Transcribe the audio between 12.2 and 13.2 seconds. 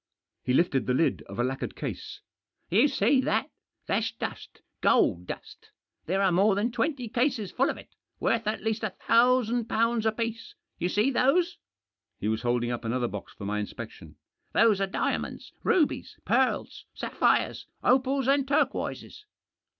was holding up another